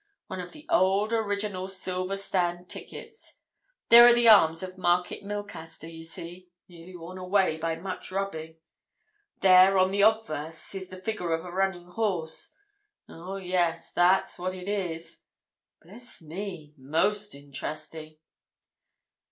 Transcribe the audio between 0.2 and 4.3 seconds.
One of the old original silver stand tickets. There are the